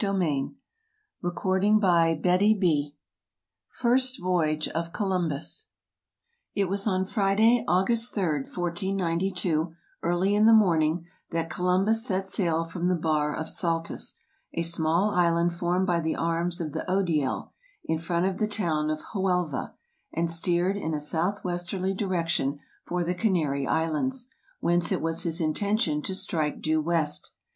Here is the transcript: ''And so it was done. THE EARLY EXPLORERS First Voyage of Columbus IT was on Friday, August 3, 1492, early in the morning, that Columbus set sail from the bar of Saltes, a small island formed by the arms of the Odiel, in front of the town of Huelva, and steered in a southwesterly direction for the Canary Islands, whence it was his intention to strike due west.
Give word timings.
''And 0.01 0.19
so 0.19 0.19
it 0.19 0.53
was 1.21 1.61
done. 1.61 1.77
THE 1.77 2.27
EARLY 2.27 2.51
EXPLORERS 2.53 2.91
First 3.69 4.19
Voyage 4.19 4.67
of 4.69 4.91
Columbus 4.91 5.67
IT 6.55 6.67
was 6.67 6.87
on 6.87 7.05
Friday, 7.05 7.63
August 7.67 8.11
3, 8.15 8.23
1492, 8.49 9.75
early 10.01 10.33
in 10.33 10.47
the 10.47 10.55
morning, 10.55 11.05
that 11.29 11.51
Columbus 11.51 12.03
set 12.03 12.25
sail 12.25 12.65
from 12.65 12.87
the 12.87 12.95
bar 12.95 13.31
of 13.35 13.45
Saltes, 13.47 14.15
a 14.55 14.63
small 14.63 15.11
island 15.11 15.53
formed 15.53 15.85
by 15.85 15.99
the 15.99 16.15
arms 16.15 16.59
of 16.59 16.71
the 16.73 16.83
Odiel, 16.89 17.51
in 17.85 17.99
front 17.99 18.25
of 18.25 18.39
the 18.39 18.47
town 18.47 18.89
of 18.89 19.01
Huelva, 19.13 19.73
and 20.11 20.31
steered 20.31 20.77
in 20.77 20.95
a 20.95 20.99
southwesterly 20.99 21.93
direction 21.93 22.59
for 22.87 23.03
the 23.03 23.13
Canary 23.13 23.67
Islands, 23.67 24.29
whence 24.61 24.91
it 24.91 24.99
was 24.99 25.21
his 25.21 25.39
intention 25.39 26.01
to 26.01 26.15
strike 26.15 26.59
due 26.59 26.81
west. 26.81 27.33